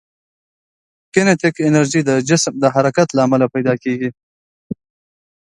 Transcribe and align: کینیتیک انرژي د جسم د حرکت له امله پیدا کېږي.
کینیتیک 1.13 1.55
انرژي 1.67 2.01
د 2.05 2.11
جسم 2.29 2.53
د 2.59 2.65
حرکت 2.75 3.07
له 3.13 3.21
امله 3.25 3.45
پیدا 3.53 3.73
کېږي. 3.83 4.09